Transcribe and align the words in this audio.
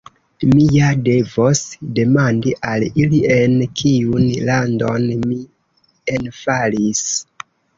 Mi 0.51 0.61
ja 0.75 0.85
devos 1.07 1.61
demandi 1.99 2.53
al 2.71 2.85
ili 3.03 3.19
en 3.37 3.53
kiun 3.83 4.27
landon 4.49 5.07
mi 5.29 5.39
enfalis. 6.17 7.07